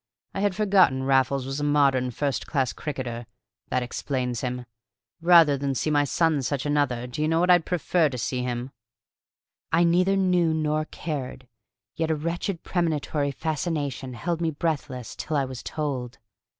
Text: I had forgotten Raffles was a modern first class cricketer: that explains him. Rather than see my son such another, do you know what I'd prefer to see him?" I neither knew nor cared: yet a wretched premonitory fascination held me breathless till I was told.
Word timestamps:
I 0.33 0.39
had 0.39 0.55
forgotten 0.55 1.03
Raffles 1.03 1.45
was 1.45 1.59
a 1.59 1.63
modern 1.63 2.09
first 2.09 2.47
class 2.47 2.73
cricketer: 2.73 3.27
that 3.69 3.83
explains 3.83 4.41
him. 4.41 4.65
Rather 5.21 5.57
than 5.59 5.75
see 5.75 5.91
my 5.91 6.05
son 6.05 6.41
such 6.41 6.65
another, 6.65 7.05
do 7.05 7.21
you 7.21 7.27
know 7.27 7.39
what 7.39 7.51
I'd 7.51 7.67
prefer 7.67 8.09
to 8.09 8.17
see 8.17 8.41
him?" 8.41 8.71
I 9.71 9.83
neither 9.83 10.17
knew 10.17 10.55
nor 10.55 10.85
cared: 10.85 11.47
yet 11.95 12.09
a 12.09 12.15
wretched 12.15 12.63
premonitory 12.63 13.29
fascination 13.29 14.15
held 14.15 14.41
me 14.41 14.49
breathless 14.49 15.15
till 15.15 15.37
I 15.37 15.45
was 15.45 15.61
told. 15.61 16.17